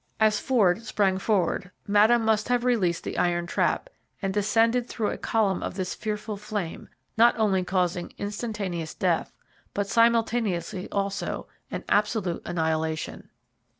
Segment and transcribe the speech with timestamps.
[0.19, 3.87] As Ford sprang forward Madame must have released the iron trap
[4.19, 9.31] and descended through a column of this fearful flame, not only causing instantaneous death,
[9.75, 13.29] but simultaneously also an absolute annihilation.